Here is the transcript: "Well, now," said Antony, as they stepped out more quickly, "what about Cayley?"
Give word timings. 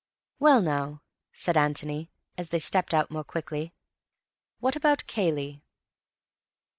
"Well, 0.39 0.63
now," 0.63 1.03
said 1.31 1.55
Antony, 1.55 2.09
as 2.35 2.49
they 2.49 2.57
stepped 2.57 2.91
out 2.91 3.11
more 3.11 3.23
quickly, 3.23 3.75
"what 4.59 4.75
about 4.75 5.05
Cayley?" 5.05 5.61